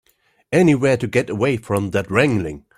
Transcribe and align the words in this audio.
Anywhere 0.51 0.97
to 0.97 1.05
get 1.05 1.29
away 1.29 1.57
from 1.57 1.91
that 1.91 2.09
wrangling. 2.09 2.65